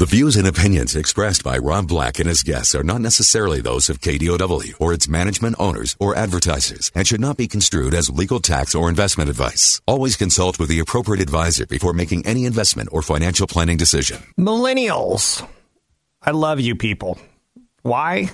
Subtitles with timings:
[0.00, 3.90] The views and opinions expressed by Rob Black and his guests are not necessarily those
[3.90, 8.40] of KDOW or its management owners or advertisers and should not be construed as legal
[8.40, 9.82] tax or investment advice.
[9.86, 14.22] Always consult with the appropriate advisor before making any investment or financial planning decision.
[14.38, 15.46] Millennials.
[16.22, 17.18] I love you people.
[17.82, 18.30] Why?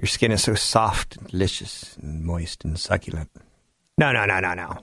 [0.00, 3.28] Your skin is so soft and delicious and moist and succulent.
[3.98, 4.78] No, no, no, no, no.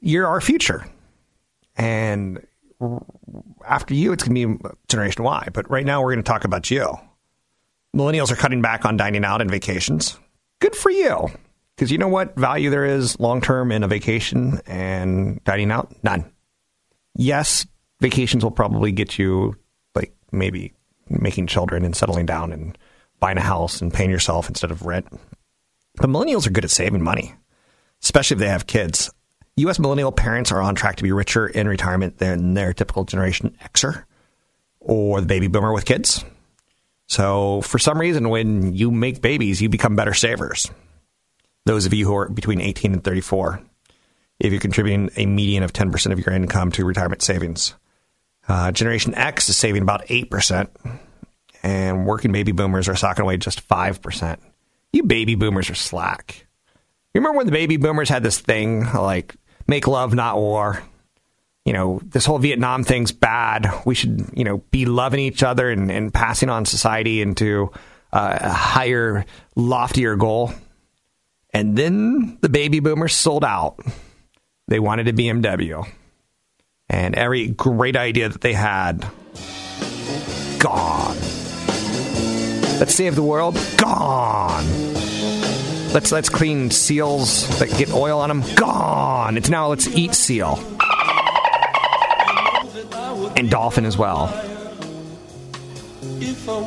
[0.00, 0.86] You're our future.
[1.76, 2.42] And
[3.66, 5.48] after you, it's going to be Generation Y.
[5.52, 6.94] But right now, we're going to talk about you.
[7.94, 10.18] Millennials are cutting back on dining out and vacations.
[10.60, 11.28] Good for you.
[11.76, 15.92] Because you know what value there is long term in a vacation and dining out?
[16.02, 16.30] None.
[17.16, 17.66] Yes,
[18.00, 19.56] vacations will probably get you,
[19.94, 20.72] like, maybe
[21.08, 22.76] making children and settling down and
[23.20, 25.06] buying a house and paying yourself instead of rent.
[25.96, 27.34] But millennials are good at saving money,
[28.02, 29.12] especially if they have kids.
[29.56, 29.78] U.S.
[29.78, 34.04] millennial parents are on track to be richer in retirement than their typical Generation Xer
[34.80, 36.24] or the baby boomer with kids.
[37.06, 40.70] So, for some reason, when you make babies, you become better savers.
[41.66, 43.60] Those of you who are between 18 and 34,
[44.40, 47.74] if you're contributing a median of 10% of your income to retirement savings.
[48.48, 50.68] Uh, Generation X is saving about 8%,
[51.62, 54.38] and working baby boomers are socking away just 5%.
[54.92, 56.46] You baby boomers are slack.
[57.14, 60.82] You remember when the baby boomers had this thing like make love, not war.
[61.64, 63.66] You know, this whole Vietnam thing's bad.
[63.86, 67.70] We should, you know, be loving each other and, and passing on society into
[68.12, 69.24] uh, a higher,
[69.56, 70.52] loftier goal.
[71.54, 73.78] And then the baby boomers sold out.
[74.68, 75.86] They wanted a BMW.
[76.88, 79.06] And every great idea that they had,
[80.58, 81.16] gone.
[82.78, 84.64] Let's save the world, gone.
[85.94, 88.42] Let's let's clean seals that get oil on them.
[88.56, 89.36] Gone.
[89.36, 90.58] It's now let's eat seal.
[93.36, 94.26] And dolphin as well.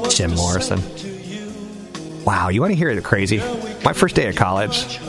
[0.10, 0.82] Jim Morrison.
[2.24, 3.40] Wow, you want to hear the crazy?
[3.84, 5.00] My first day of college.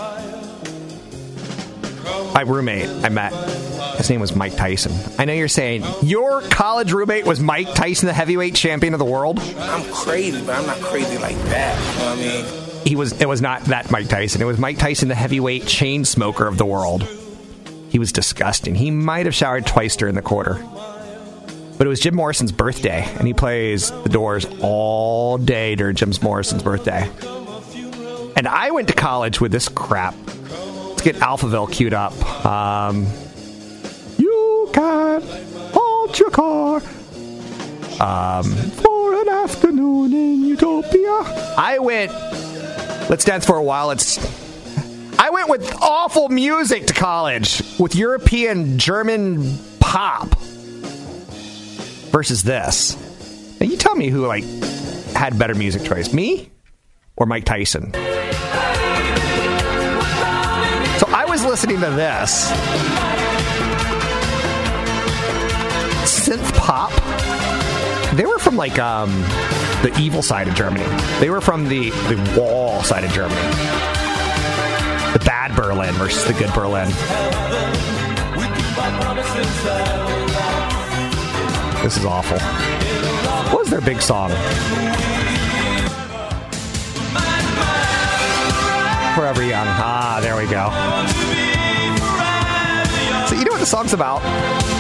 [2.34, 3.32] My roommate I met,
[3.96, 4.92] his name was Mike Tyson.
[5.18, 9.04] I know you're saying your college roommate was Mike Tyson, the heavyweight champion of the
[9.04, 9.38] world.
[9.58, 11.78] I'm crazy, but I'm not crazy like that.
[11.94, 12.67] You know what I mean?
[12.88, 14.40] He was it was not that Mike Tyson.
[14.40, 17.06] It was Mike Tyson, the heavyweight chain smoker of the world.
[17.90, 18.74] He was disgusting.
[18.74, 20.54] He might have showered twice during the quarter.
[21.76, 26.12] But it was Jim Morrison's birthday, and he plays the doors all day during Jim
[26.22, 27.08] Morrison's birthday.
[28.36, 30.14] And I went to college with this crap.
[30.26, 32.12] Let's get Alphaville queued up.
[32.44, 33.06] Um,
[34.16, 35.22] you can
[35.72, 36.76] hold your car
[38.00, 41.20] um, for an afternoon in Utopia.
[41.56, 42.12] I went
[43.08, 43.90] Let's Dance for a While.
[43.90, 44.18] It's
[45.18, 50.28] I went with awful music to college with European German pop
[52.10, 52.96] versus this.
[53.60, 54.44] Now you tell me who like
[55.14, 56.50] had better music choice, me
[57.16, 57.94] or Mike Tyson?
[57.94, 58.00] So
[61.08, 62.50] I was listening to this
[66.04, 66.92] synth pop.
[68.14, 69.10] They were from like um,
[69.82, 70.84] the evil side of Germany.
[71.20, 73.40] They were from the, the wall side of Germany.
[75.12, 76.88] The bad Berlin versus the good Berlin.
[81.82, 82.38] This is awful.
[83.50, 84.30] What was their big song?
[89.14, 89.66] Forever Young.
[89.66, 91.47] Ah, there we go.
[93.28, 94.22] So you know what the song's about?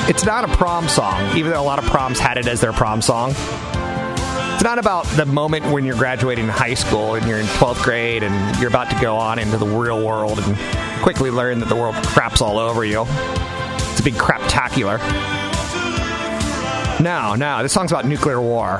[0.08, 2.72] It's not a prom song, even though a lot of proms had it as their
[2.72, 3.32] prom song.
[3.32, 8.22] It's not about the moment when you're graduating high school and you're in 12th grade
[8.22, 11.76] and you're about to go on into the real world and quickly learn that the
[11.76, 13.02] world craps all over you.
[13.02, 14.98] It's a big craptacular.
[17.00, 18.78] No, no, this song's about nuclear war.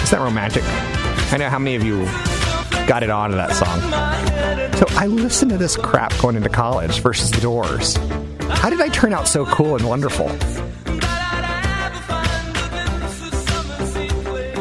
[0.00, 0.62] Is that romantic?
[1.32, 2.06] I know how many of you
[2.86, 3.80] got it onto that song.
[4.78, 7.96] So I listened to this crap going into college versus the doors.
[8.48, 10.28] How did I turn out so cool and wonderful?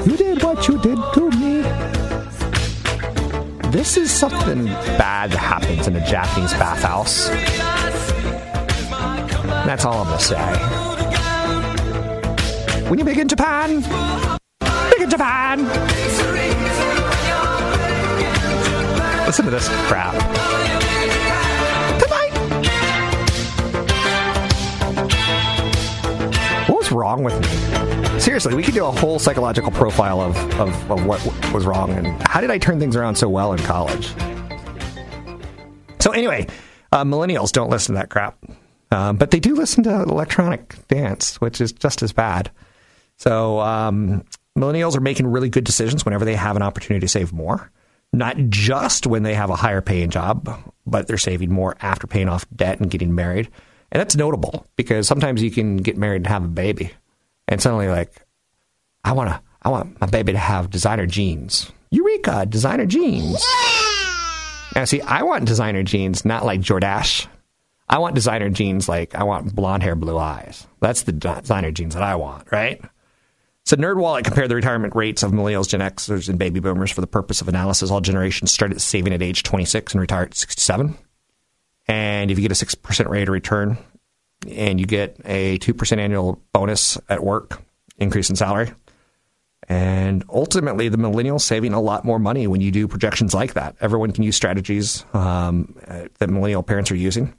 [0.06, 1.62] You did what you did to me.
[3.72, 7.27] This is something bad that happens in a Japanese bathhouse.
[9.66, 10.36] That's all I'm gonna say.
[12.89, 13.81] When you're big in Japan,
[14.92, 16.34] big in Japan.
[19.35, 20.13] Listen to this crap.
[21.99, 22.29] Goodbye.
[26.69, 28.19] What was wrong with me?
[28.21, 31.21] Seriously, we could do a whole psychological profile of, of, of what
[31.53, 34.07] was wrong and how did I turn things around so well in college?
[35.99, 36.47] So, anyway,
[36.93, 38.38] uh, millennials don't listen to that crap.
[38.91, 42.51] Um, but they do listen to electronic dance, which is just as bad.
[43.17, 44.23] So um,
[44.57, 47.69] millennials are making really good decisions whenever they have an opportunity to save more.
[48.15, 50.50] Not just when they have a higher paying job,
[50.88, 53.50] but they're saving more after paying off debt and getting married.
[53.91, 56.91] And that's notable because sometimes you can get married and have a baby,
[57.47, 58.25] and suddenly like,
[59.03, 61.71] I want to, I want my baby to have designer jeans.
[61.91, 63.44] Eureka, designer jeans.
[64.75, 67.27] Now, see, I want designer jeans, not like Jordache.
[67.88, 70.67] I want designer jeans like I want blonde hair, blue eyes.
[70.79, 72.81] That's the designer jeans that I want, right?
[73.65, 77.07] So NerdWallet compared the retirement rates of millennials, Gen Xers, and baby boomers for the
[77.07, 77.89] purpose of analysis.
[77.89, 80.95] All generations started saving at age 26 and retired at 67.
[81.88, 83.77] And if you get a 6% rate of return
[84.47, 87.62] and you get a 2% annual bonus at work,
[87.97, 88.71] increase in salary,
[89.67, 93.75] and ultimately, the millennials saving a lot more money when you do projections like that.
[93.81, 95.75] Everyone can use strategies um,
[96.19, 97.33] that millennial parents are using.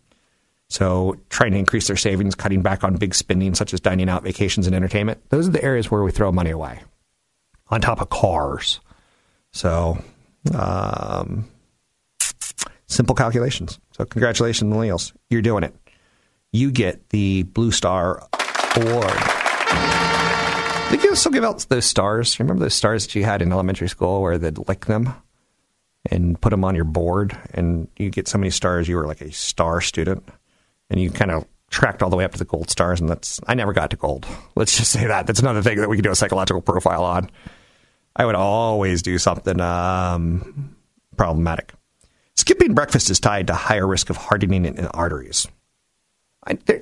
[0.68, 4.24] So, trying to increase their savings, cutting back on big spending such as dining out,
[4.24, 5.22] vacations, and entertainment.
[5.28, 6.80] Those are the areas where we throw money away,
[7.68, 8.80] on top of cars.
[9.52, 10.02] So,
[10.52, 11.48] um,
[12.88, 13.78] simple calculations.
[13.92, 15.12] So, congratulations, millennials.
[15.30, 15.74] You're doing it.
[16.52, 18.26] You get the Blue Star
[18.76, 19.12] Award.
[20.90, 22.38] They give, still give out those stars.
[22.40, 25.14] Remember those stars that you had in elementary school where they'd lick them
[26.10, 29.20] and put them on your board, and you get so many stars, you were like
[29.20, 30.28] a star student
[30.90, 33.40] and you kind of tracked all the way up to the gold stars, and that's
[33.46, 34.26] I never got to gold.
[34.54, 35.26] Let's just say that.
[35.26, 37.30] That's another thing that we can do a psychological profile on.
[38.14, 40.76] I would always do something um,
[41.16, 41.72] problematic.
[42.36, 45.46] Skipping breakfast is tied to higher risk of hardening in arteries.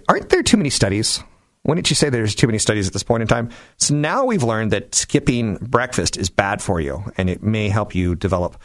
[0.08, 1.22] Aren't there too many studies?
[1.64, 3.50] Wouldn't you say there's too many studies at this point in time?
[3.78, 7.94] So now we've learned that skipping breakfast is bad for you, and it may help
[7.94, 8.60] you develop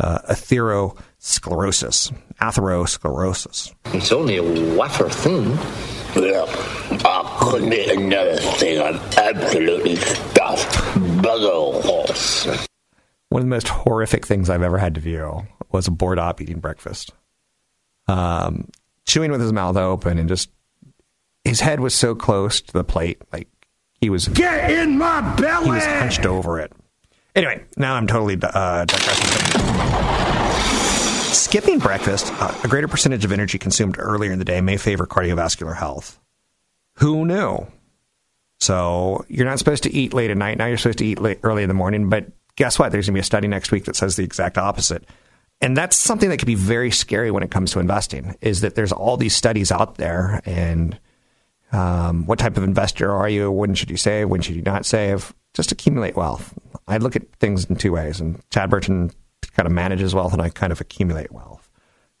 [0.00, 2.16] uh, atherosclerosis.
[2.40, 3.74] Atherosclerosis.
[3.86, 5.50] It's only a wafer thing.
[6.16, 6.44] Yeah,
[7.04, 8.80] I couldn't eat another thing.
[8.80, 10.74] I'm absolutely stuffed.
[11.22, 12.46] Buggles.
[13.30, 16.40] One of the most horrific things I've ever had to view was a board op
[16.40, 17.12] eating breakfast.
[18.06, 18.68] Um,
[19.06, 20.50] chewing with his mouth open and just
[21.42, 23.48] his head was so close to the plate, like
[24.00, 25.64] he was get in my belly.
[25.64, 26.72] He was hunched over it.
[27.34, 29.60] Anyway, now I'm totally uh, digressing.
[31.32, 35.06] Skipping breakfast, uh, a greater percentage of energy consumed earlier in the day may favor
[35.06, 36.20] cardiovascular health.
[36.98, 37.66] Who knew?
[38.60, 40.58] So you're not supposed to eat late at night.
[40.58, 42.08] Now you're supposed to eat late, early in the morning.
[42.08, 42.26] But
[42.56, 42.92] guess what?
[42.92, 45.04] There's going to be a study next week that says the exact opposite.
[45.60, 48.36] And that's something that can be very scary when it comes to investing.
[48.40, 50.98] Is that there's all these studies out there, and
[51.72, 53.50] um, what type of investor are you?
[53.50, 54.28] When should you save?
[54.28, 55.34] When should you not save?
[55.54, 56.52] Just accumulate wealth.
[56.86, 59.10] I look at things in two ways, and Chad Burton
[59.56, 61.70] kind of manages wealth, and I kind of accumulate wealth.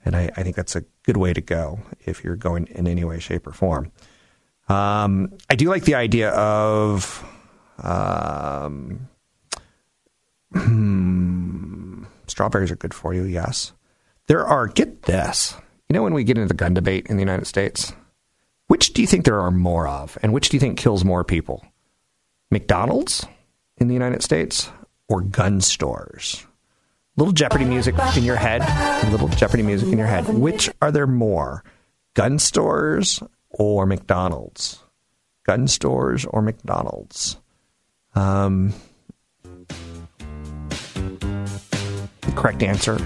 [0.04, 3.04] And I, I think that's a good way to go if you're going in any
[3.04, 3.90] way, shape, or form.
[4.68, 7.24] Um, I do like the idea of
[7.82, 9.08] um,
[10.52, 13.24] hmm, strawberries are good for you.
[13.24, 13.72] Yes,
[14.26, 14.66] there are.
[14.66, 15.56] Get this.
[15.88, 17.92] You know, when we get into the gun debate in the United States,
[18.68, 21.24] which do you think there are more of, and which do you think kills more
[21.24, 21.64] people?
[22.54, 23.26] McDonald's
[23.78, 24.70] in the United States
[25.08, 26.46] or gun stores?
[27.16, 28.62] Little Jeopardy music in your head,
[29.10, 30.28] little Jeopardy music in your head.
[30.28, 31.64] Which are there more,
[32.14, 34.84] gun stores or McDonald's?
[35.44, 37.38] Gun stores or McDonald's?
[38.14, 38.72] Um,
[42.20, 42.98] the correct answer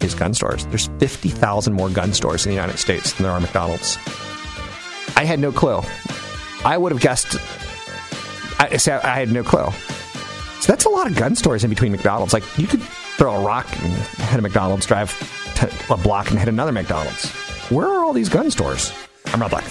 [0.00, 0.64] is gun stores.
[0.66, 3.98] There's 50,000 more gun stores in the United States than there are McDonald's.
[5.16, 5.82] I had no clue.
[6.64, 7.36] I would have guessed.
[8.60, 9.70] I, see, I had no clue.
[10.60, 12.34] So that's a lot of gun stores in between McDonald's.
[12.34, 13.92] Like you could throw a rock and
[14.28, 15.10] hit a McDonald's, drive
[15.88, 17.30] a block and hit another McDonald's.
[17.70, 18.92] Where are all these gun stores?
[19.28, 19.64] I'm Rob Black.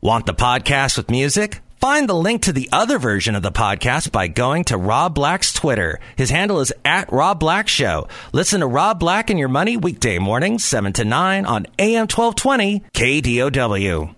[0.00, 1.60] Want the podcast with music?
[1.80, 5.50] Find the link to the other version of the podcast by going to Rob Black's
[5.50, 5.98] Twitter.
[6.14, 8.06] His handle is at Rob Black Show.
[8.34, 12.80] Listen to Rob Black and Your Money weekday mornings, 7 to 9 on AM 1220
[12.92, 14.14] KDOW.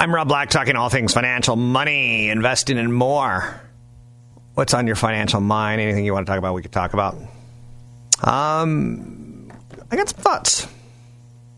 [0.00, 3.60] I'm Rob Black, talking all things financial, money, investing, and more.
[4.54, 5.80] What's on your financial mind?
[5.80, 7.14] Anything you want to talk about, we could talk about.
[8.20, 9.52] Um,
[9.92, 10.66] I got some thoughts.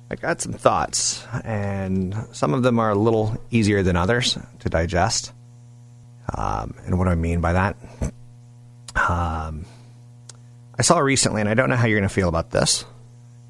[0.08, 4.68] I got some thoughts, and some of them are a little easier than others to
[4.68, 5.32] digest.
[6.32, 7.76] Um, and what do I mean by that?
[8.94, 9.66] Um,
[10.78, 12.84] I saw recently, and I don't know how you're going to feel about this.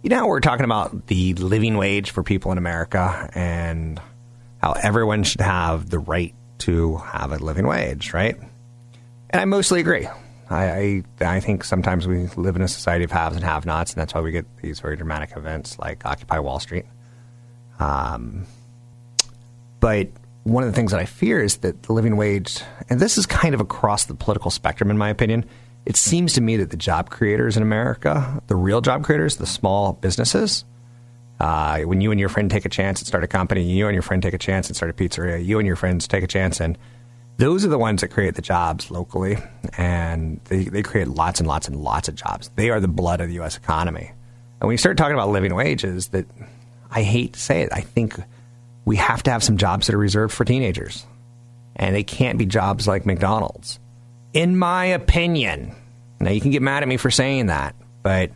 [0.02, 4.00] You know, we're talking about the living wage for people in America and
[4.62, 8.36] how everyone should have the right to have a living wage, right?
[9.30, 10.08] And I mostly agree.
[10.48, 14.00] I, I, I think sometimes we live in a society of haves and have-nots, and
[14.00, 16.86] that's why we get these very dramatic events like Occupy Wall Street.
[17.78, 18.46] Um,
[19.80, 20.08] but
[20.44, 23.26] one of the things that I fear is that the living wage, and this is
[23.26, 25.44] kind of across the political spectrum, in my opinion.
[25.84, 29.46] It seems to me that the job creators in America, the real job creators, the
[29.46, 30.64] small businesses,
[31.38, 33.94] uh, when you and your friend take a chance and start a company, you and
[33.94, 36.26] your friend take a chance and start a pizzeria, you and your friends take a
[36.26, 36.78] chance and
[37.38, 39.36] those are the ones that create the jobs locally,
[39.76, 42.50] and they, they create lots and lots and lots of jobs.
[42.56, 43.56] They are the blood of the U.S.
[43.56, 44.10] economy.
[44.60, 46.26] And when you start talking about living wages, that
[46.90, 48.18] I hate to say it, I think
[48.86, 51.04] we have to have some jobs that are reserved for teenagers,
[51.74, 53.78] and they can't be jobs like McDonald's,
[54.32, 55.74] in my opinion.
[56.20, 58.30] Now you can get mad at me for saying that, but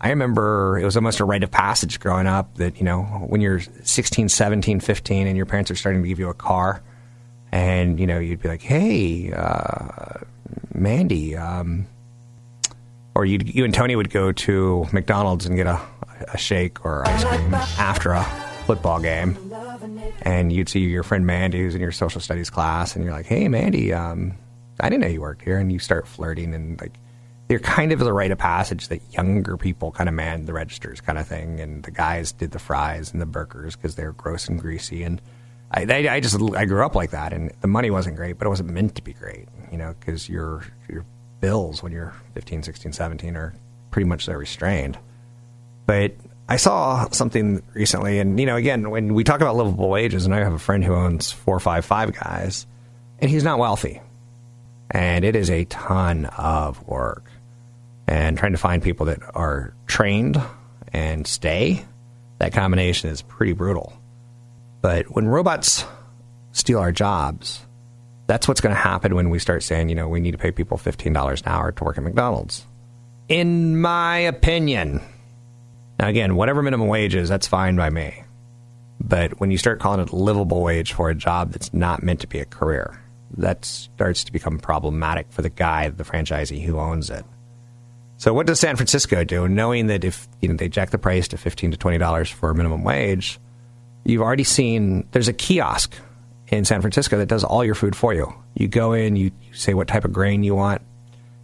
[0.00, 3.42] I remember it was almost a rite of passage growing up that you know when
[3.42, 6.82] you're 16, 17, 15, and your parents are starting to give you a car
[7.52, 10.20] and you know you'd be like, "Hey, uh,
[10.74, 11.86] Mandy," um,
[13.14, 15.80] or you you and Tony would go to McDonald's and get a,
[16.32, 18.24] a shake or ice cream after a
[18.66, 19.36] football game,
[20.22, 23.26] and you'd see your friend Mandy who's in your social studies class, and you're like,
[23.26, 24.34] "Hey, Mandy, um,
[24.80, 26.92] I didn't know you worked here," and you start flirting and like.
[27.48, 31.00] They're kind of the rite of passage that younger people kind of manned the registers,
[31.00, 34.50] kind of thing, and the guys did the fries and the burgers because they're gross
[34.50, 35.22] and greasy, and
[35.70, 38.46] I, I, I, just I grew up like that, and the money wasn't great, but
[38.46, 41.04] it wasn't meant to be great, you know, because your your
[41.40, 43.54] bills when you're 15, 16, 17 are
[43.90, 44.98] pretty much so restrained.
[45.86, 46.14] But
[46.48, 50.34] I saw something recently, and you know, again, when we talk about livable wages, and
[50.34, 52.66] I have a friend who owns four, five, five guys,
[53.18, 54.00] and he's not wealthy,
[54.90, 57.30] and it is a ton of work,
[58.06, 60.40] and trying to find people that are trained
[60.94, 61.84] and stay,
[62.38, 63.92] that combination is pretty brutal.
[64.80, 65.84] But when robots
[66.52, 67.66] steal our jobs,
[68.26, 70.50] that's what's going to happen when we start saying, you know, we need to pay
[70.50, 72.66] people $15 an hour to work at McDonald's.
[73.28, 75.00] In my opinion.
[75.98, 78.22] Now, again, whatever minimum wage is, that's fine by me.
[79.00, 82.26] But when you start calling it livable wage for a job that's not meant to
[82.26, 83.00] be a career,
[83.36, 87.24] that starts to become problematic for the guy, the franchisee who owns it.
[88.16, 91.28] So, what does San Francisco do, knowing that if you know they jack the price
[91.28, 93.38] to fifteen to twenty dollars for minimum wage,
[94.04, 95.94] you've already seen there's a kiosk
[96.48, 98.32] in San Francisco that does all your food for you.
[98.54, 100.82] You go in, you, say what type of grain you want,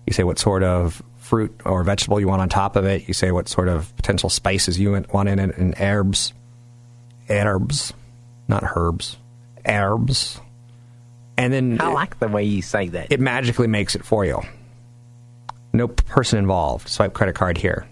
[0.07, 3.15] you say what sort of fruit or vegetable you want on top of it, you
[3.15, 6.33] say what sort of potential spices you want in it, and herbs,
[7.29, 7.93] herbs,
[8.49, 9.17] not herbs,
[9.67, 10.41] herbs.
[11.37, 13.09] And then I like the way you say that.
[13.11, 14.41] It magically makes it for you.
[15.73, 16.89] No person involved.
[16.89, 17.89] Swipe credit card here.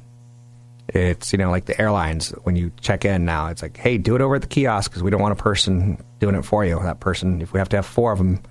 [0.93, 3.47] It's you know like the airlines when you check in now.
[3.47, 6.03] It's like, hey, do it over at the kiosk because we don't want a person
[6.19, 6.79] doing it for you.
[6.81, 8.43] That person, if we have to have four of them,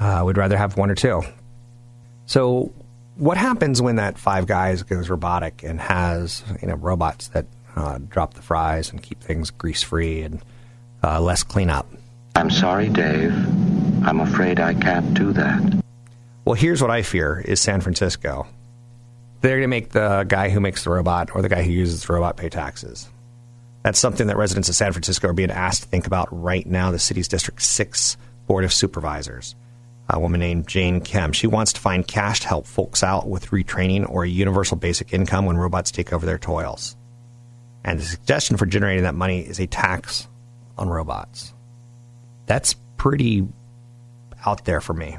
[0.00, 1.22] uh, we'd rather have one or two.
[2.26, 2.72] So,
[3.16, 7.98] what happens when that Five Guys goes robotic and has you know robots that uh,
[7.98, 10.42] drop the fries and keep things grease free and
[11.04, 11.88] uh, less cleanup?
[12.34, 13.32] I'm sorry, Dave.
[14.04, 15.82] I'm afraid I can't do that.
[16.44, 18.48] Well, here's what I fear: is San Francisco
[19.40, 22.04] they're going to make the guy who makes the robot or the guy who uses
[22.04, 23.08] the robot pay taxes.
[23.82, 26.90] That's something that residents of San Francisco are being asked to think about right now.
[26.90, 28.16] The city's District 6
[28.46, 29.54] Board of Supervisors,
[30.08, 33.50] a woman named Jane Kim, she wants to find cash to help folks out with
[33.50, 36.96] retraining or a universal basic income when robots take over their toils.
[37.84, 40.26] And the suggestion for generating that money is a tax
[40.76, 41.54] on robots.
[42.46, 43.46] That's pretty
[44.44, 45.18] out there for me.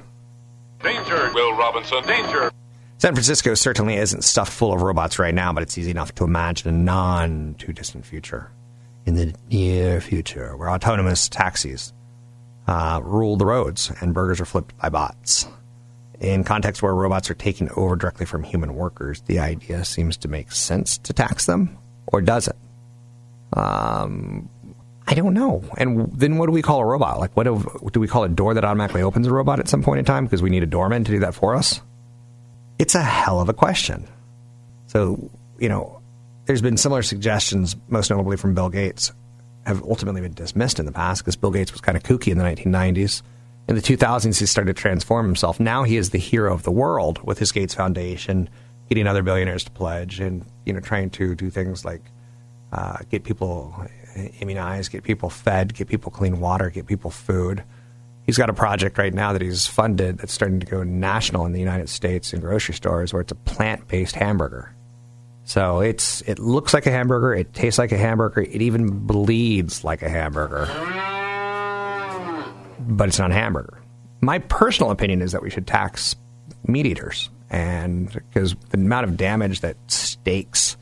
[0.83, 2.51] Danger, Will Robinson, danger.
[2.99, 6.23] San Francisco certainly isn't stuffed full of robots right now, but it's easy enough to
[6.23, 8.51] imagine a non too distant future.
[9.05, 11.93] In the near future, where autonomous taxis
[12.67, 15.47] uh, rule the roads and burgers are flipped by bots.
[16.19, 20.27] In contexts where robots are taking over directly from human workers, the idea seems to
[20.27, 21.77] make sense to tax them,
[22.07, 22.55] or does it?
[23.53, 24.49] Um,
[25.07, 25.63] I don't know.
[25.77, 27.19] And then what do we call a robot?
[27.19, 27.63] Like, what do,
[27.93, 30.25] do we call a door that automatically opens a robot at some point in time
[30.25, 31.79] because we need a doorman to do that for us?
[32.79, 34.07] It's a hell of a question.
[34.87, 35.29] So,
[35.59, 36.01] you know,
[36.45, 39.11] there's been similar suggestions, most notably from Bill Gates,
[39.65, 42.37] have ultimately been dismissed in the past because Bill Gates was kind of kooky in
[42.37, 43.21] the 1990s.
[43.67, 45.59] In the 2000s, he started to transform himself.
[45.59, 48.49] Now he is the hero of the world with his Gates Foundation,
[48.87, 52.01] getting other billionaires to pledge, and you know, trying to do things like
[52.71, 53.75] uh, get people
[54.39, 57.63] immunized, get people fed, get people clean water, get people food.
[58.27, 61.53] He's got a project right now that he's funded that's starting to go national in
[61.53, 64.75] the United States in grocery stores where it's a plant based hamburger.
[65.45, 69.85] So it's it looks like a hamburger, it tastes like a hamburger, it even bleeds
[69.85, 70.65] like a hamburger.
[72.79, 73.81] But it's not a hamburger.
[74.19, 76.17] My personal opinion is that we should tax
[76.67, 80.75] meat eaters and because the amount of damage that steaks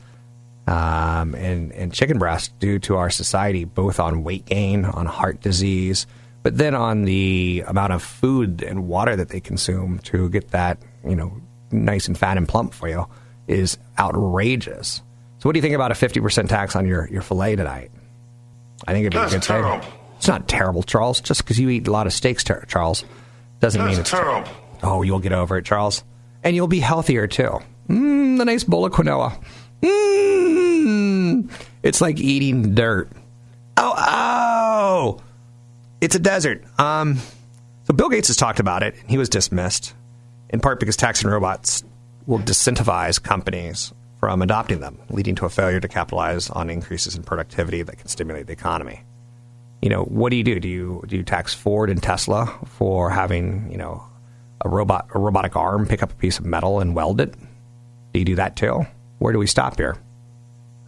[0.66, 5.40] um, and, and chicken breast do to our society, both on weight gain, on heart
[5.40, 6.08] disease,
[6.46, 10.78] but then on the amount of food and water that they consume to get that,
[11.04, 11.40] you know,
[11.72, 13.04] nice and fat and plump for you
[13.48, 15.02] is outrageous.
[15.40, 17.90] So, what do you think about a 50% tax on your, your filet tonight?
[18.86, 19.60] I think it'd be That's a good thing.
[19.60, 19.88] terrible.
[20.18, 21.20] It's not terrible, Charles.
[21.20, 23.04] Just because you eat a lot of steaks, ter- Charles,
[23.58, 24.48] doesn't That's mean it's terrible.
[24.84, 26.04] Oh, you'll get over it, Charles.
[26.44, 27.58] And you'll be healthier too.
[27.88, 29.36] Mmm, the nice bowl of quinoa.
[29.82, 31.50] Mmm.
[31.82, 33.10] It's like eating dirt.
[33.76, 35.22] Oh, oh.
[36.00, 36.62] It's a desert.
[36.78, 37.18] Um,
[37.84, 38.94] so Bill Gates has talked about it.
[39.00, 39.94] and He was dismissed,
[40.50, 41.84] in part because taxing robots
[42.26, 47.22] will disincentivize companies from adopting them, leading to a failure to capitalize on increases in
[47.22, 49.02] productivity that can stimulate the economy.
[49.82, 50.58] You know, what do you do?
[50.58, 54.02] Do you do you tax Ford and Tesla for having you know
[54.64, 57.34] a robot a robotic arm pick up a piece of metal and weld it?
[58.12, 58.86] Do you do that too?
[59.18, 59.96] Where do we stop here?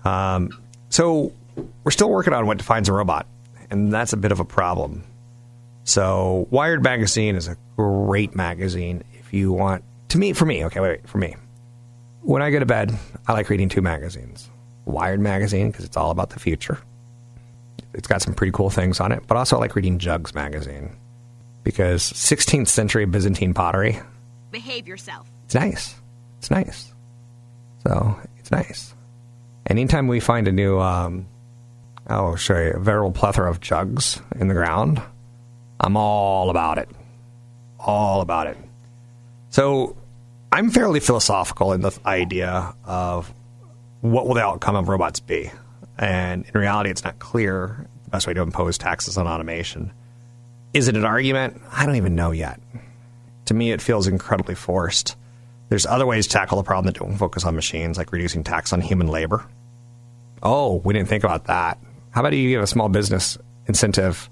[0.05, 0.51] Um,
[0.89, 1.33] so
[1.85, 3.27] we're still working on what defines a robot,
[3.71, 5.05] and that's a bit of a problem.
[5.85, 10.65] So Wired magazine is a great magazine if you want to me for me.
[10.67, 11.37] Okay, wait, wait for me.
[12.21, 12.97] When I go to bed,
[13.27, 14.51] I like reading two magazines.
[14.85, 16.79] Wired magazine because it's all about the future.
[17.95, 20.97] It's got some pretty cool things on it, but also I like reading Jugs magazine
[21.63, 24.01] because 16th century Byzantine pottery
[24.51, 25.31] Behave yourself.
[25.45, 25.95] it's nice.
[26.39, 26.93] It's nice.
[27.87, 28.95] So it's nice.
[29.67, 31.27] Anytime we find a new, um,
[32.09, 35.03] I'll show you a veritable plethora of jugs in the ground,
[35.81, 36.89] I'm all about it.
[37.79, 38.57] All about it.
[39.51, 39.97] So
[40.51, 43.33] I'm fairly philosophical in the idea of
[44.01, 45.51] what will the outcome of robots be.
[45.99, 49.93] And in reality, it's not clear the best way to impose taxes on automation.
[50.75, 51.61] Is it an argument?
[51.73, 52.61] I don't even know yet.
[53.47, 55.17] To me, it feels incredibly forced.
[55.69, 58.73] There's other ways to tackle the problem that don't focus on machines, like reducing tax
[58.73, 59.47] on human labor.
[60.43, 61.79] Oh, we didn't think about that.
[62.11, 64.29] How about you give a small business incentive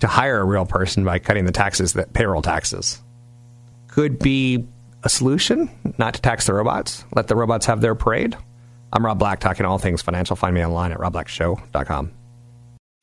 [0.00, 3.02] to hire a real person by cutting the taxes that payroll taxes?
[3.88, 4.66] Could be
[5.04, 7.04] a solution, not to tax the robots.
[7.14, 8.36] Let the robots have their parade.
[8.92, 10.36] I'm Rob Black, talking all things financial.
[10.36, 12.12] Find me online at robblackshow.com.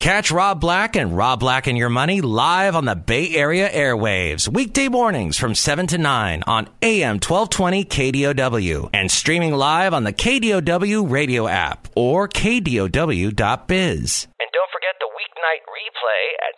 [0.02, 4.48] Catch Rob Black and Rob Black and Your Money live on the Bay Area airwaves,
[4.48, 10.12] weekday mornings from 7 to 9 on AM 1220 KDOW and streaming live on the
[10.12, 12.90] KDOW radio app or KDOW.biz.
[14.40, 16.56] And don't forget the weeknight replay at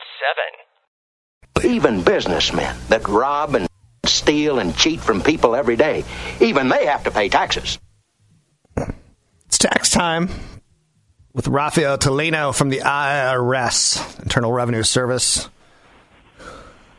[1.61, 1.71] 7.
[1.71, 3.69] Even businessmen that rob and
[4.07, 6.03] steal and cheat from people every day,
[6.41, 7.79] even they have to pay taxes.
[9.45, 10.31] It's tax time
[11.35, 15.49] with Raphael Tulino from the IRS, Internal Revenue Service.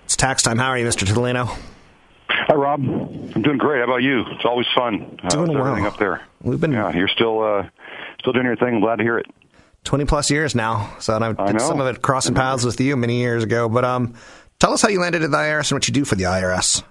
[0.03, 0.57] It's tax time.
[0.59, 1.07] How are you, Mr.
[1.07, 1.57] Tulino?
[2.29, 2.81] Hi, Rob.
[2.81, 3.79] I'm doing great.
[3.79, 4.23] How about you?
[4.27, 5.19] It's always fun.
[5.23, 5.67] Uh, Doing with well.
[5.67, 6.21] Everything up there.
[6.41, 7.67] We've been Yeah, you're still uh,
[8.19, 8.75] still doing your thing.
[8.75, 9.25] I'm glad to hear it.
[9.85, 10.93] 20 plus years now.
[10.99, 11.67] So and I I did know.
[11.67, 13.69] some of it crossing paths with you many years ago.
[13.69, 14.15] But um,
[14.59, 16.83] tell us how you landed at the IRS and what you do for the IRS.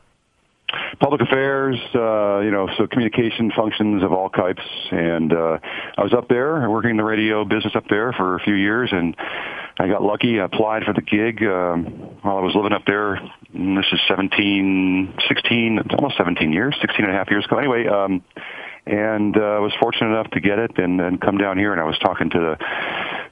[1.01, 4.63] Public affairs, uh, you know, so communication functions of all types.
[4.91, 5.59] And uh,
[5.97, 8.91] I was up there working in the radio business up there for a few years,
[8.93, 9.17] and
[9.79, 10.41] I got lucky.
[10.41, 11.87] I applied for the gig um,
[12.23, 13.15] while I was living up there.
[13.53, 17.59] And this is 17, 16, almost 17 years, 16 and a half years ago.
[17.59, 18.23] Anyway, um,
[18.87, 21.73] and uh, I was fortunate enough to get it and, and come down here.
[21.73, 22.65] And I was talking to the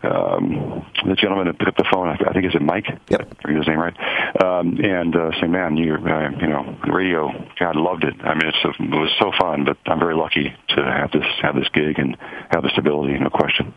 [0.05, 2.09] um, the gentleman that picked up the phone.
[2.09, 2.87] I, I think is it Mike.
[3.09, 3.37] Yep.
[3.45, 3.97] I his name right.
[4.43, 7.31] Um, and uh, saying, "Man, you uh, you know, the radio.
[7.59, 8.15] God loved it.
[8.23, 9.65] I mean, it's, it was so fun.
[9.65, 12.17] But I'm very lucky to have this have this gig and
[12.51, 13.19] have the stability.
[13.19, 13.75] No question.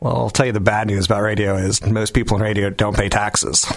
[0.00, 2.96] Well, I'll tell you the bad news about radio is most people in radio don't
[2.96, 3.70] pay taxes.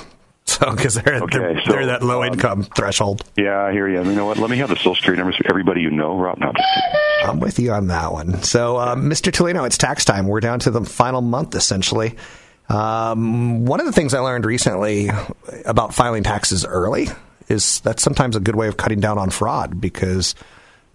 [0.61, 3.23] So, because they're, Okay, they're, so, they're that low um, income threshold.
[3.35, 4.03] Yeah, I hear you.
[4.03, 4.37] You know what?
[4.37, 6.37] Let me have the social security numbers for everybody you know, Rob.
[6.37, 6.53] No,
[7.23, 8.43] I'm with you on that one.
[8.43, 9.31] So, uh, Mr.
[9.31, 10.27] Tulino, it's tax time.
[10.27, 12.15] We're down to the final month, essentially.
[12.69, 15.09] Um, one of the things I learned recently
[15.65, 17.07] about filing taxes early
[17.49, 20.35] is that's sometimes a good way of cutting down on fraud because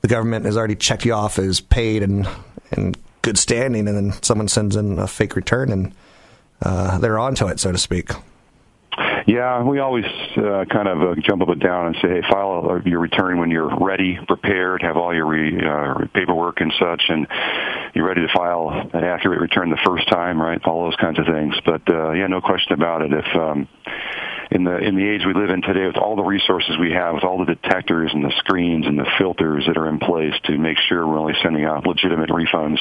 [0.00, 2.28] the government has already checked you off as paid and
[2.70, 5.92] and good standing, and then someone sends in a fake return and
[6.62, 8.10] uh, they're onto it, so to speak.
[9.26, 10.04] Yeah, we always
[10.36, 13.50] uh, kind of uh, jump up and down and say, hey, file your return when
[13.50, 17.02] you're ready, prepared, have all your re, uh, paperwork and such.
[17.08, 17.26] And,
[17.96, 20.60] you're ready to file an accurate return the first time, right?
[20.66, 21.54] All those kinds of things.
[21.64, 23.10] But uh, yeah, no question about it.
[23.10, 23.66] If um,
[24.50, 27.14] in the in the age we live in today, with all the resources we have,
[27.14, 30.58] with all the detectors and the screens and the filters that are in place to
[30.58, 32.78] make sure we're only sending out legitimate refunds,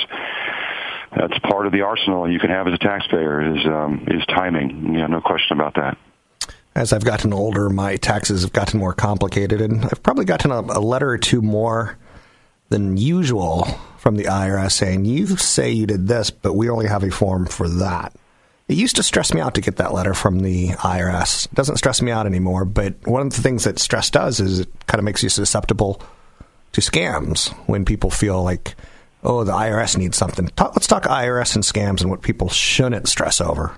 [1.15, 4.95] that's part of the arsenal you can have as a taxpayer is um, is timing.
[4.95, 5.97] Yeah, no question about that.
[6.75, 10.59] As I've gotten older, my taxes have gotten more complicated, and I've probably gotten a,
[10.59, 11.97] a letter or two more
[12.69, 13.65] than usual
[13.97, 17.45] from the IRS saying, "You say you did this, but we only have a form
[17.45, 18.13] for that."
[18.67, 21.45] It used to stress me out to get that letter from the IRS.
[21.45, 24.59] It doesn't stress me out anymore, but one of the things that stress does is
[24.59, 26.01] it kind of makes you susceptible
[26.71, 28.75] to scams when people feel like,
[29.23, 30.47] oh, the IRS needs something.
[30.49, 33.77] Talk, let's talk IRS and scams and what people shouldn't stress over.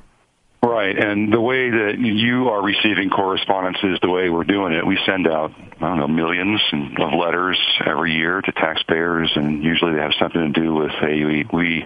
[0.63, 4.85] Right, and the way that you are receiving correspondence is the way we're doing it.
[4.85, 9.93] We send out, I don't know, millions of letters every year to taxpayers, and usually
[9.93, 11.85] they have something to do with, hey, we, we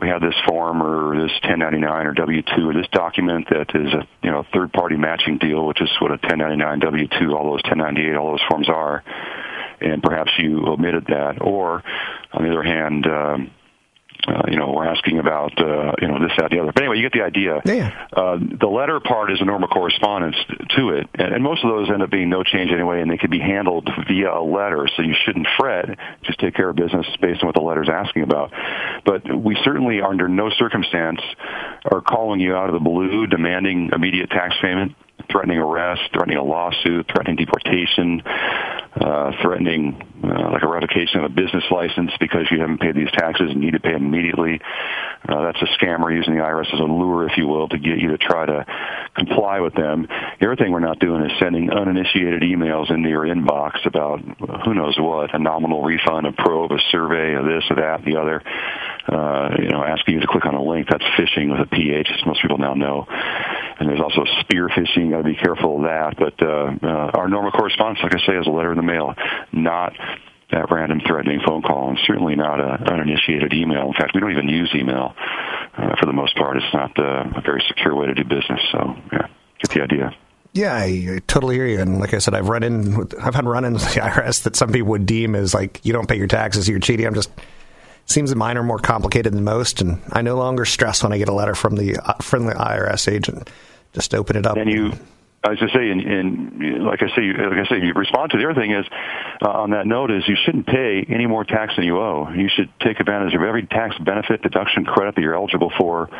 [0.00, 4.06] we have this form or this 1099 or W-2 or this document that is a
[4.22, 8.16] you know third party matching deal, which is what a 1099 W-2, all those 1098,
[8.16, 9.04] all those forms are,
[9.80, 11.82] and perhaps you omitted that, or
[12.32, 13.06] on the other hand.
[13.06, 13.50] Um,
[14.28, 16.72] uh, you know, we're asking about, uh, you know, this, that, the other.
[16.72, 17.60] But anyway, you get the idea.
[17.64, 18.06] Yeah.
[18.12, 20.36] Uh, the letter part is a normal correspondence
[20.76, 23.16] to it, and, and most of those end up being no change anyway, and they
[23.16, 24.88] can be handled via a letter.
[24.96, 25.98] So you shouldn't fret.
[26.22, 28.52] Just take care of business based on what the letter's asking about.
[29.04, 31.20] But we certainly, are under no circumstance,
[31.90, 34.94] are calling you out of the blue, demanding immediate tax payment
[35.30, 41.34] threatening arrest, threatening a lawsuit, threatening deportation, uh, threatening uh, like a revocation of a
[41.34, 44.60] business license because you haven't paid these taxes and need to pay them immediately.
[45.28, 47.98] Uh, that's a scammer using the IRS as a lure, if you will, to get
[47.98, 48.66] you to try to
[49.14, 50.08] comply with them.
[50.40, 54.20] The other thing we're not doing is sending uninitiated emails into your inbox about
[54.64, 58.16] who knows what, a nominal refund, a probe, a survey, of this or that, the
[58.16, 58.42] other.
[59.08, 60.88] Uh, you know, asking you to click on a link.
[60.90, 63.06] That's phishing with a PH, as most people now know.
[63.80, 65.10] And there's also spear phishing.
[65.10, 66.14] Got to be careful of that.
[66.18, 69.14] But uh, uh, our normal correspondence, like I say, is a letter in the mail,
[69.52, 69.94] not
[70.52, 73.86] that random threatening phone call, and certainly not a uninitiated email.
[73.86, 75.14] In fact, we don't even use email
[75.76, 76.56] uh, for the most part.
[76.56, 78.60] It's not uh, a very secure way to do business.
[78.70, 79.26] So, yeah,
[79.60, 80.14] get the idea.
[80.52, 81.80] Yeah, I, totally hear you.
[81.80, 84.56] And like I said, I've run in, I've had run ins with the IRS that
[84.56, 87.06] some people would deem as like, you don't pay your taxes, you're cheating.
[87.06, 87.30] I'm just
[88.10, 91.28] seems mine are more complicated than most, and I no longer stress when I get
[91.28, 93.48] a letter from the friendly IRS agent.
[93.92, 94.56] Just open it up.
[94.56, 94.92] And you
[95.42, 98.44] as I just saying, and like I say, like I say, you respond to the
[98.44, 98.84] other thing is
[99.40, 102.28] uh, on that note is you shouldn't pay any more tax than you owe.
[102.30, 106.10] You should take advantage of every tax benefit, deduction, credit that you're eligible for,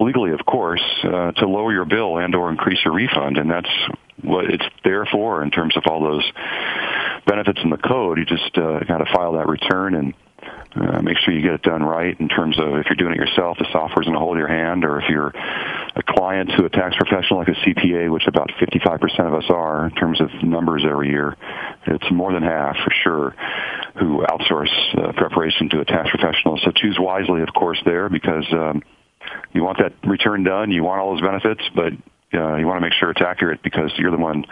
[0.00, 3.68] legally, of course, uh, to lower your bill and or increase your refund, and that's
[4.22, 6.32] what it's there for in terms of all those
[7.26, 8.16] benefits in the code.
[8.16, 10.14] You just uh, got to file that return and
[10.76, 13.18] uh, make sure you get it done right in terms of if you're doing it
[13.18, 16.68] yourself, the software's going to hold your hand, or if you're a client to a
[16.68, 20.84] tax professional like a CPA, which about 55% of us are in terms of numbers
[20.88, 21.36] every year,
[21.86, 23.36] it's more than half for sure
[24.00, 26.58] who outsource uh, preparation to a tax professional.
[26.64, 28.82] So choose wisely, of course, there because um,
[29.52, 31.92] you want that return done, you want all those benefits, but
[32.34, 34.44] uh, you want to make sure it's accurate because you're the one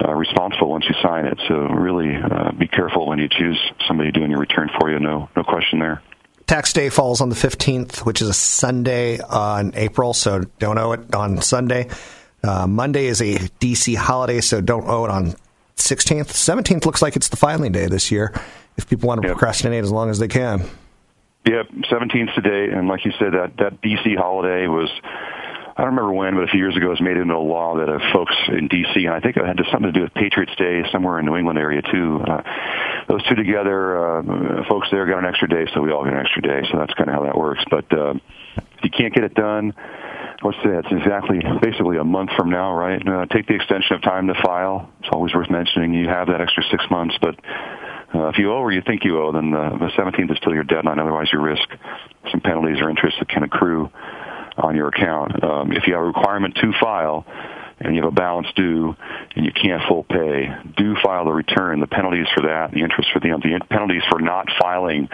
[0.00, 1.38] uh, responsible once you sign it.
[1.48, 4.98] So really uh, be careful when you choose somebody doing your return for you.
[4.98, 6.02] No, no question there.
[6.46, 10.92] Tax day falls on the 15th, which is a Sunday on April, so don't owe
[10.92, 11.88] it on Sunday.
[12.42, 15.34] Uh, Monday is a DC holiday, so don't owe it on
[15.76, 16.26] 16th.
[16.26, 18.34] 17th looks like it's the filing day this year
[18.76, 19.36] if people want to yep.
[19.36, 20.60] procrastinate as long as they can.
[21.46, 24.90] Yep, 17th today, and like you said, that, that DC holiday was
[25.74, 27.78] I don't remember when, but a few years ago, it was made into a law
[27.78, 29.06] that uh, folks in D.C.
[29.06, 31.58] and I think it had something to do with Patriots Day somewhere in New England
[31.58, 32.20] area too.
[32.20, 32.42] Uh,
[33.08, 36.20] those two together, uh, folks there got an extra day, so we all get an
[36.20, 36.60] extra day.
[36.70, 37.64] So that's kind of how that works.
[37.70, 38.14] But uh,
[38.56, 39.72] if you can't get it done,
[40.42, 40.84] what's that?
[40.84, 43.00] It's exactly basically a month from now, right?
[43.00, 44.90] Uh, take the extension of time to file.
[45.00, 45.94] It's always worth mentioning.
[45.94, 47.34] You have that extra six months, but
[48.14, 50.52] uh, if you owe or you think you owe, then the, the 17th is still
[50.52, 50.98] your deadline.
[50.98, 51.66] Otherwise, you risk
[52.30, 53.90] some penalties or interest that can accrue
[54.56, 55.42] on your account.
[55.42, 57.24] Um, if you have a requirement to file
[57.80, 58.94] and you have a balance due
[59.34, 61.80] and you can't full pay, do file the return.
[61.80, 65.08] The penalties for that, the interest for the, the penalties for not filing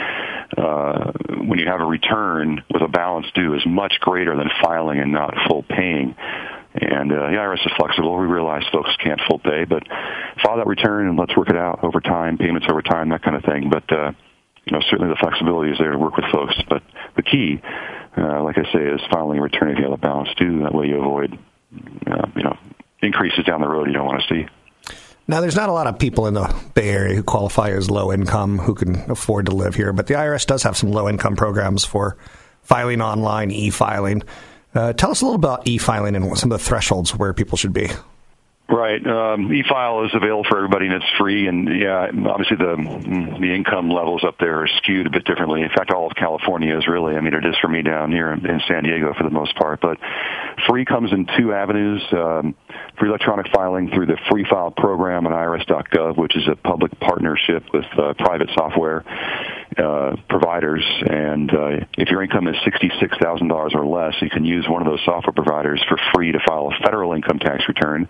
[0.57, 1.13] uh,
[1.47, 5.13] when you have a return with a balance due is much greater than filing and
[5.13, 6.15] not full paying.
[6.75, 8.17] And uh, the IRS is flexible.
[8.19, 9.83] We realize folks can't full pay, but
[10.43, 13.37] file that return and let's work it out over time, payments over time, that kind
[13.37, 13.71] of thing.
[13.71, 14.13] But uh,
[14.69, 16.55] you know, certainly the flexibility is there to work with folks.
[16.69, 16.83] But
[17.17, 17.61] the key
[18.19, 20.63] uh, like I say, is filing a return if you have a balance due.
[20.63, 21.39] That way you avoid,
[22.07, 22.57] uh, you know,
[23.01, 24.47] increases down the road you don't want to see.
[25.27, 28.13] Now, there's not a lot of people in the Bay Area who qualify as low
[28.13, 31.37] income who can afford to live here, but the IRS does have some low income
[31.37, 32.17] programs for
[32.63, 34.23] filing online, e filing.
[34.75, 37.59] Uh, tell us a little about e filing and some of the thresholds where people
[37.59, 37.89] should be.
[38.71, 39.05] Right.
[39.07, 41.49] Um, e-file is available for everybody and it's free.
[41.49, 42.77] And yeah, obviously the
[43.41, 45.63] the income levels up there are skewed a bit differently.
[45.63, 47.17] In fact, all of California is really.
[47.17, 49.57] I mean, it is for me down here in, in San Diego for the most
[49.57, 49.81] part.
[49.81, 49.97] But
[50.69, 52.55] free comes in two avenues: um,
[52.99, 57.65] free electronic filing through the Free File program on IRS.gov, which is a public partnership
[57.73, 59.03] with uh, private software
[59.79, 60.85] uh, providers.
[61.09, 64.83] And uh, if your income is sixty-six thousand dollars or less, you can use one
[64.83, 68.09] of those software providers for free to file a federal income tax return.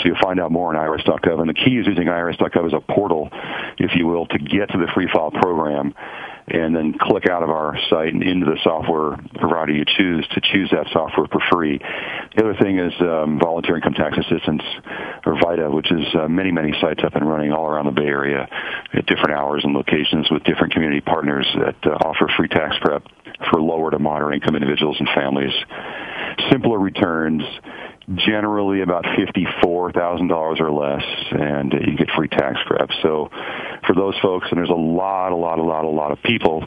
[0.00, 1.40] So you'll find out more on irs.gov.
[1.40, 3.28] And the key is using irs.gov as a portal,
[3.78, 5.94] if you will, to get to the free file program
[6.50, 10.40] and then click out of our site and into the software provider you choose to
[10.40, 11.78] choose that software for free.
[12.36, 14.62] The other thing is um, Volunteer Income Tax Assistance,
[15.26, 18.08] or VITA, which is uh, many, many sites up and running all around the Bay
[18.08, 18.48] Area
[18.92, 23.04] at different hours and locations with different community partners that uh, offer free tax prep
[23.50, 25.52] for lower to moderate income individuals and families.
[26.50, 27.42] Simpler returns,
[28.08, 32.90] generally about $54,000 or less, and you get free tax prep.
[33.02, 33.30] So
[33.86, 36.62] for those folks, and there's a lot, a lot, a lot, a lot of people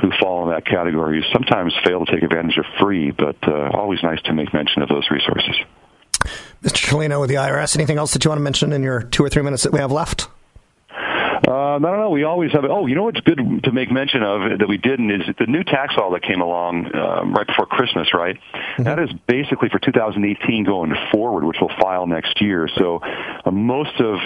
[0.00, 3.70] who fall in that category who sometimes fail to take advantage of free, but uh,
[3.74, 5.56] always nice to make mention of those resources.
[6.62, 6.90] Mr.
[6.90, 9.28] Tulino with the IRS, anything else that you want to mention in your two or
[9.28, 10.28] three minutes that we have left?
[11.46, 12.10] Uh, I don't know.
[12.10, 12.64] We always have.
[12.64, 15.64] Oh, you know what's good to make mention of that we didn't is the new
[15.64, 18.12] tax law that came along um, right before Christmas.
[18.12, 18.82] Right, mm-hmm.
[18.82, 22.68] that is basically for 2018 going forward, which we'll file next year.
[22.76, 24.18] So uh, most of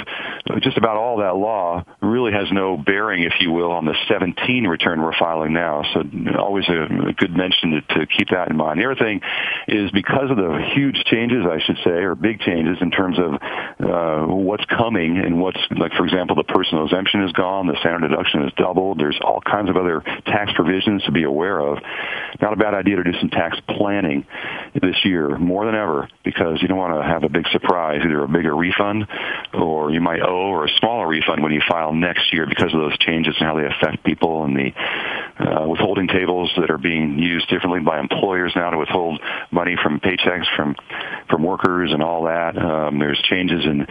[0.60, 4.66] just about all that law really has no bearing, if you will, on the 17
[4.66, 5.84] return we're filing now.
[5.94, 6.02] So
[6.36, 8.80] always a, a good mention to, to keep that in mind.
[8.80, 9.20] The other thing
[9.68, 13.34] is because of the huge changes, I should say, or big changes in terms of
[13.34, 17.66] uh, what's coming and what's like, for example, the personal exemption exemption is gone.
[17.66, 18.98] The standard deduction is doubled.
[18.98, 21.78] There's all kinds of other tax provisions to be aware of.
[22.40, 24.26] Not a bad idea to do some tax planning
[24.74, 28.24] this year more than ever because you don't want to have a big surprise, either
[28.24, 29.06] a bigger refund
[29.52, 32.80] or you might owe or a smaller refund when you file next year because of
[32.80, 34.72] those changes and how they affect people and the
[35.38, 40.00] uh, withholding tables that are being used differently by employers now to withhold money from
[40.00, 40.76] paychecks from
[41.28, 42.56] from workers and all that.
[42.56, 43.86] Um, there's changes in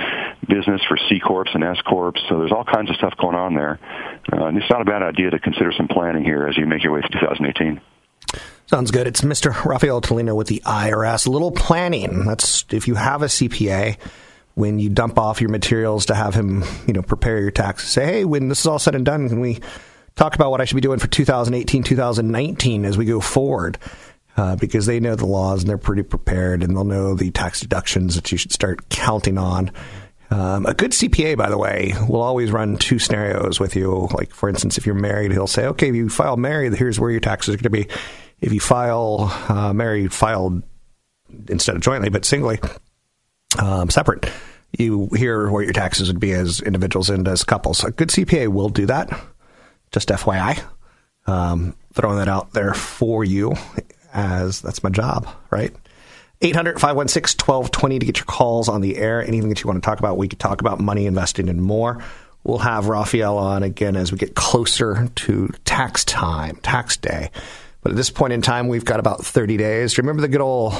[0.47, 3.55] business for C corps and S corps, so there's all kinds of stuff going on
[3.55, 3.79] there.
[4.31, 6.83] Uh, and it's not a bad idea to consider some planning here as you make
[6.83, 7.81] your way to 2018.
[8.67, 9.07] Sounds good.
[9.07, 9.65] It's Mr.
[9.65, 11.27] Raphael Tulino with the IRS.
[11.27, 12.25] A little planning.
[12.25, 13.97] That's if you have a CPA,
[14.55, 17.89] when you dump off your materials to have him, you know, prepare your taxes.
[17.89, 19.59] Say, hey, when this is all said and done, can we
[20.15, 23.77] talk about what I should be doing for 2018, 2019 as we go forward?
[24.35, 27.61] Uh, because they know the laws and they're pretty prepared and they'll know the tax
[27.61, 29.71] deductions that you should start counting on
[30.33, 34.07] um, a good CPA, by the way, will always run two scenarios with you.
[34.11, 37.11] Like, for instance, if you're married, he'll say, okay, if you file married, here's where
[37.11, 37.87] your taxes are going to be.
[38.41, 40.63] If you file uh, married, filed
[41.49, 42.59] instead of jointly, but singly,
[43.59, 44.27] um, separate,
[44.75, 47.83] you hear where your taxes would be as individuals and as couples.
[47.83, 49.09] A good CPA will do that.
[49.91, 50.63] Just FYI.
[51.27, 53.53] Um, throwing that out there for you
[54.13, 55.73] as that's my job, right?
[56.43, 59.21] 800 516 1220 to get your calls on the air.
[59.25, 62.03] Anything that you want to talk about, we could talk about money investing and more.
[62.43, 67.31] We'll have Raphael on again as we get closer to tax time, tax day.
[67.81, 69.97] But at this point in time, we've got about 30 days.
[69.97, 70.73] Remember the good old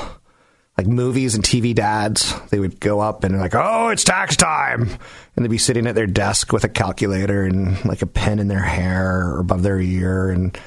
[0.78, 2.34] like movies and TV dads?
[2.49, 4.89] They would go up and like, oh, it's tax time.
[5.36, 8.49] And they'd be sitting at their desk with a calculator and like a pen in
[8.49, 10.30] their hair or above their ear.
[10.30, 10.58] And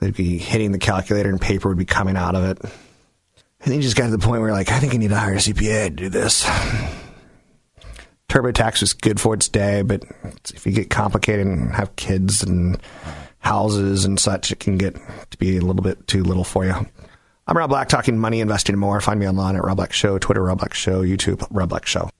[0.00, 2.72] they'd be hitting the calculator and paper would be coming out of it.
[3.60, 5.34] And he just got to the point where, like, I think I need to hire
[5.34, 6.44] a CPA to do this.
[8.28, 10.02] TurboTax was good for its day, but
[10.54, 12.78] if you get complicated and have kids and
[13.40, 14.94] houses and such, it can get
[15.30, 16.74] to be a little bit too little for you.
[17.46, 19.00] I'm Rob Black, talking money, investing, and more.
[19.00, 22.10] Find me online at Rob Black Show, Twitter, Rob Black Show, YouTube, Rob Black Show.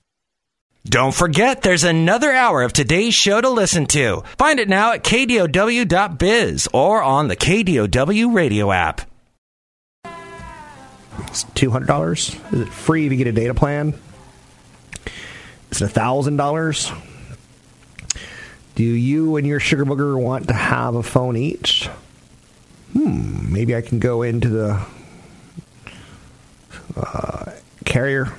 [0.85, 4.23] Don't forget, there's another hour of today's show to listen to.
[4.37, 9.01] Find it now at kdow.biz or on the KDOW radio app.
[11.27, 12.35] It's two hundred dollars.
[12.51, 13.93] Is it free if you get a data plan?
[15.71, 16.91] Is it thousand dollars?
[18.75, 21.87] Do you and your sugar booger want to have a phone each?
[22.93, 24.81] Hmm, maybe I can go into the
[26.95, 27.51] uh,
[27.85, 28.31] carrier,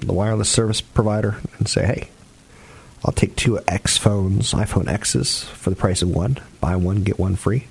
[0.00, 2.08] the wireless service provider, and say, hey,
[3.04, 6.38] I'll take two X phones, iPhone X's, for the price of one.
[6.60, 7.66] Buy one, get one free.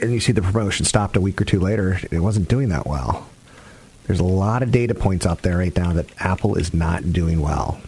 [0.00, 2.00] And you see the promotion stopped a week or two later.
[2.10, 3.26] It wasn't doing that well.
[4.06, 7.40] There's a lot of data points out there right now that Apple is not doing
[7.40, 7.80] well.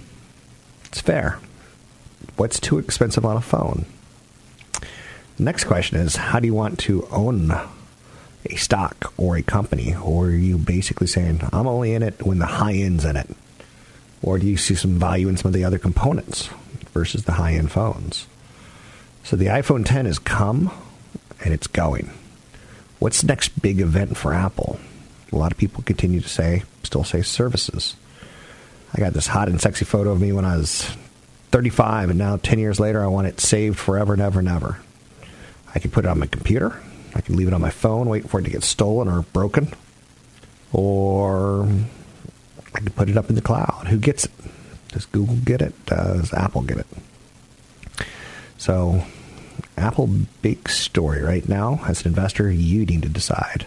[0.87, 1.39] It's fair.
[2.37, 3.85] What's too expensive on a phone?
[5.39, 7.53] Next question is how do you want to own
[8.47, 9.95] a stock or a company?
[9.95, 13.29] Or are you basically saying, I'm only in it when the high end's in it?
[14.23, 16.49] Or do you see some value in some of the other components
[16.93, 18.27] versus the high end phones?
[19.23, 20.73] So the iPhone 10 has come
[21.45, 22.11] and it's going.
[22.99, 24.79] What's the next big event for Apple?
[25.33, 27.97] A lot of people continue to say, still say services.
[28.95, 30.97] I got this hot and sexy photo of me when I was
[31.51, 34.81] 35, and now 10 years later, I want it saved forever and ever and ever.
[35.75, 36.81] I can put it on my computer.
[37.15, 39.73] I can leave it on my phone, wait for it to get stolen or broken.
[40.73, 41.69] Or
[42.75, 43.87] I can put it up in the cloud.
[43.89, 44.33] Who gets it?
[44.89, 45.75] Does Google get it?
[45.87, 46.87] Does Apple get it?
[48.57, 49.05] So,
[49.79, 50.09] Apple,
[50.43, 51.81] big story right now.
[51.87, 53.67] As an investor, you need to decide.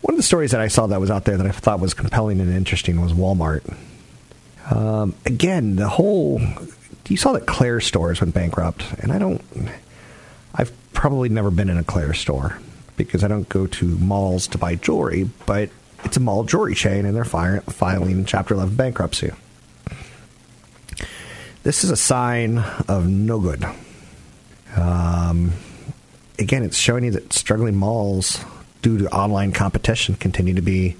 [0.00, 1.94] One of the stories that I saw that was out there that I thought was
[1.94, 3.76] compelling and interesting was Walmart.
[4.70, 6.40] Um, again, the whole
[7.08, 9.42] you saw that Claire's stores went bankrupt, and I don't.
[10.54, 12.58] I've probably never been in a Claire's store
[12.96, 15.68] because I don't go to malls to buy jewelry, but
[16.04, 19.32] it's a mall jewelry chain, and they're filing Chapter 11 bankruptcy.
[21.62, 23.64] This is a sign of no good.
[24.76, 25.52] Um,
[26.38, 28.44] again, it's showing you that struggling malls,
[28.82, 30.96] due to online competition, continue to be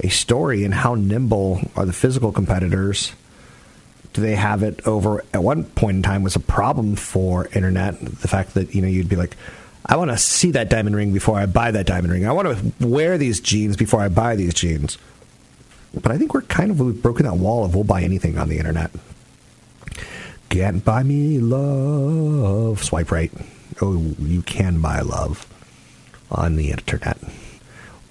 [0.00, 0.64] a story.
[0.64, 3.12] And how nimble are the physical competitors?
[4.12, 5.24] Do they have it over?
[5.32, 7.98] At one point in time, was a problem for internet.
[8.00, 9.36] The fact that you know you'd be like,
[9.86, 12.26] I want to see that diamond ring before I buy that diamond ring.
[12.26, 14.98] I want to wear these jeans before I buy these jeans.
[15.94, 18.48] But I think we're kind of we've broken that wall of we'll buy anything on
[18.48, 18.90] the internet.
[20.52, 22.84] Can't buy me love.
[22.84, 23.32] Swipe right.
[23.80, 25.46] Oh, you can buy love
[26.30, 27.16] on the internet.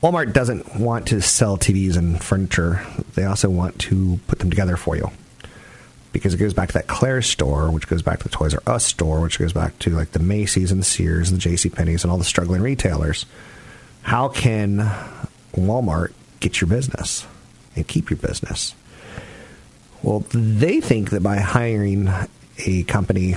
[0.01, 2.83] Walmart doesn't want to sell TVs and furniture.
[3.13, 5.11] They also want to put them together for you.
[6.13, 8.63] Because it goes back to that Claire's store, which goes back to the Toys R
[8.65, 11.69] Us store, which goes back to like the Macy's and the Sears and the J.C.
[11.69, 13.27] Penney's and all the struggling retailers.
[14.01, 14.79] How can
[15.53, 17.27] Walmart get your business
[17.75, 18.73] and keep your business?
[20.03, 22.09] Well, they think that by hiring
[22.65, 23.35] a company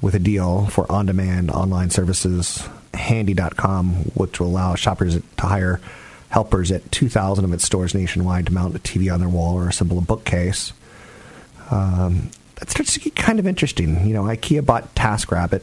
[0.00, 5.80] with a deal for on demand online services, handy.com, which will allow shoppers to hire
[6.28, 9.68] helpers at 2,000 of its stores nationwide to mount a TV on their wall or
[9.68, 10.72] assemble a bookcase.
[11.70, 14.06] Um, that starts to get kind of interesting.
[14.06, 15.62] You know, IKEA bought TaskRabbit,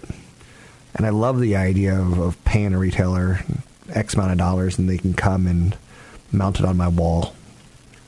[0.96, 3.40] and I love the idea of, of paying a retailer
[3.90, 5.78] X amount of dollars and they can come and
[6.32, 7.34] mount it on my wall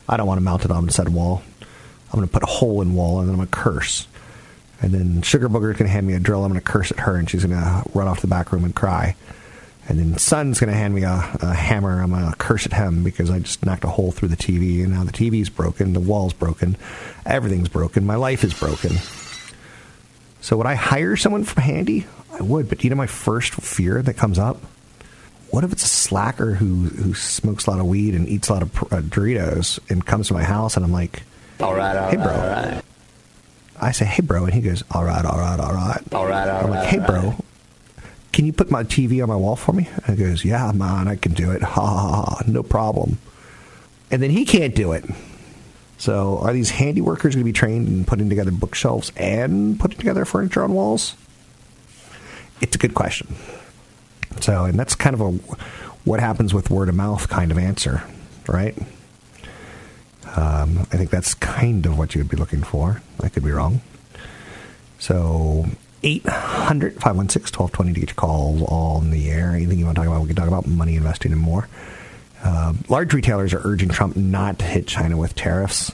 [0.08, 1.42] I don't want to mount it on said wall.
[2.12, 4.08] I'm going to put a hole in wall and then I'm going to curse.
[4.82, 6.44] And then Sugar Booger's going to hand me a drill.
[6.44, 8.52] I'm going to curse at her and she's going to run off to the back
[8.52, 9.16] room and cry.
[9.88, 12.02] And then Son's going to hand me a, a hammer.
[12.02, 14.84] I'm going to curse at him because I just knocked a hole through the TV.
[14.84, 15.94] And now the TV's broken.
[15.94, 16.78] The wall's broken.
[17.26, 18.06] Everything's broken.
[18.06, 18.98] My life is broken.
[20.42, 22.06] So would I hire someone from Handy?
[22.32, 22.70] I would.
[22.70, 24.62] But you know my first fear that comes up?
[25.52, 28.54] What if it's a slacker who who smokes a lot of weed and eats a
[28.54, 31.24] lot of uh, Doritos and comes to my house and I'm like,
[31.60, 32.84] all right, all hey bro, all right.
[33.80, 36.48] I say, hey bro, and he goes, all right, all right, all right, all right,
[36.48, 37.36] all I'm like, hey bro,
[38.32, 39.90] can you put my TV on my wall for me?
[40.06, 41.62] And he goes, yeah, man, I can do it.
[41.72, 43.18] Ha ha ha, no problem.
[44.10, 45.06] And then he can't do it.
[45.98, 49.98] So are these handy workers going to be trained in putting together bookshelves and putting
[49.98, 51.16] together furniture on walls?
[52.60, 53.36] It's a good question.
[54.39, 55.32] So, and that's kind of a
[56.04, 58.04] what happens with word of mouth kind of answer,
[58.48, 58.78] right?
[60.36, 63.02] Um, I think that's kind of what you would be looking for.
[63.22, 63.82] I could be wrong.
[64.98, 65.65] So,
[66.04, 69.52] 800 516 1220 to get your calls all in the air.
[69.52, 71.67] Anything you want to talk about, we can talk about money investing and more.
[72.44, 75.91] Uh, large retailers are urging Trump not to hit China with tariffs.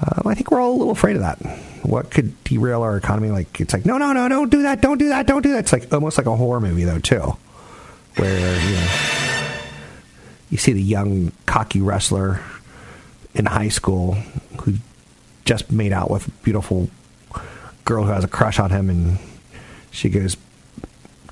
[0.00, 1.38] Uh, I think we're all a little afraid of that.
[1.82, 3.30] What could derail our economy?
[3.30, 5.60] Like it's like, no, no, no, don't do that, don't do that, don't do that.
[5.60, 7.36] It's like almost like a horror movie, though, too
[8.16, 8.88] where you know
[10.50, 12.40] you see the young cocky wrestler
[13.34, 14.14] in high school
[14.62, 14.74] who
[15.44, 16.88] just made out with a beautiful
[17.84, 19.18] girl who has a crush on him and
[19.90, 20.36] she goes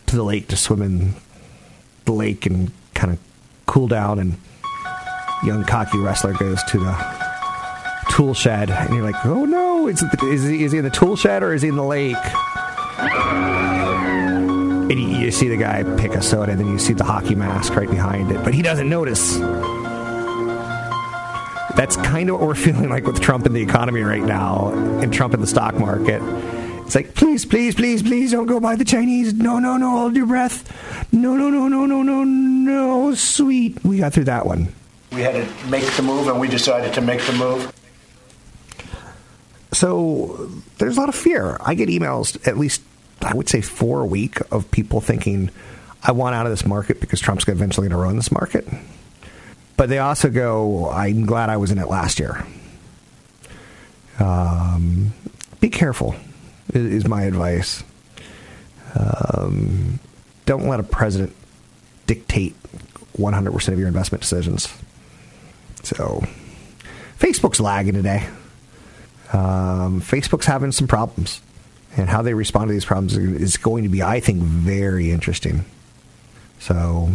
[0.07, 1.15] to the lake to swim in
[2.05, 3.19] the lake and kind of
[3.67, 4.37] cool down and
[5.45, 7.25] young cocky wrestler goes to the
[8.11, 10.85] tool shed and you're like oh no is, it the, is, he, is he in
[10.85, 12.17] the tool shed or is he in the lake
[14.91, 17.35] and you, you see the guy pick a soda, and then you see the hockey
[17.35, 19.39] mask right behind it, but he doesn't notice.
[21.77, 25.13] That's kind of what we're feeling like with Trump and the economy right now, and
[25.13, 26.23] Trump in the stock market.
[26.85, 29.33] It's like, please, please, please, please don't go buy the Chinese.
[29.33, 31.13] No, no, no, hold your breath.
[31.13, 33.15] No, no, no, no, no, no, no.
[33.15, 33.83] Sweet.
[33.83, 34.69] We got through that one.
[35.11, 37.73] We had to make the move, and we decided to make the move.
[39.73, 41.57] So there's a lot of fear.
[41.61, 42.83] I get emails at least,
[43.23, 45.51] I would say, four a week of people thinking,
[46.03, 48.67] I want out of this market because Trump's eventually going to run this market.
[49.77, 52.47] But they also go, I'm glad I was in it last year.
[54.21, 55.13] Um,
[55.61, 56.15] be careful,
[56.73, 57.83] is my advice.
[58.95, 59.99] Um,
[60.47, 61.35] don't let a president
[62.07, 62.55] dictate
[63.19, 64.73] 100% of your investment decisions.
[65.83, 66.23] So,
[67.19, 68.27] Facebook's lagging today.
[69.33, 71.41] Um, Facebook's having some problems.
[71.97, 75.65] And how they respond to these problems is going to be, I think, very interesting.
[76.59, 77.11] So,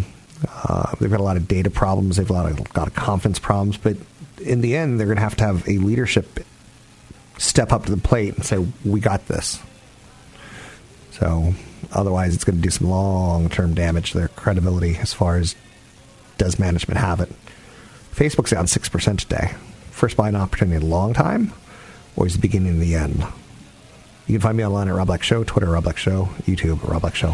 [0.48, 2.18] uh, they've got a lot of data problems.
[2.18, 3.78] They've got a lot of, confidence problems.
[3.78, 3.98] But
[4.42, 6.40] in the end, they're going to have to have a leadership
[7.38, 9.60] step up to the plate and say, we got this.
[11.12, 11.54] So,
[11.92, 15.56] otherwise, it's going to do some long term damage to their credibility as far as
[16.38, 17.30] does management have it.
[18.16, 19.54] Facebook's down 6% today.
[19.92, 21.54] First buying opportunity in a long time,
[22.16, 23.24] or is the beginning of the end?
[24.30, 27.02] You can find me online at Rob Black Show, Twitter, Rob Black Show, YouTube, Rob
[27.02, 27.34] Black Show.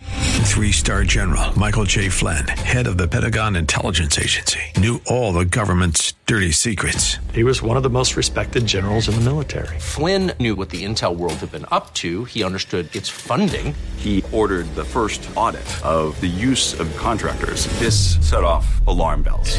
[0.00, 2.08] Three star general Michael J.
[2.08, 7.18] Flynn, head of the Pentagon Intelligence Agency, knew all the government's dirty secrets.
[7.34, 9.78] He was one of the most respected generals in the military.
[9.78, 13.74] Flynn knew what the intel world had been up to, he understood its funding.
[13.98, 17.66] He ordered the first audit of the use of contractors.
[17.78, 19.58] This set off alarm bells.